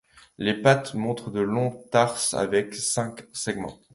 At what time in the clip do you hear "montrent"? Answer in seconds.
0.95-1.29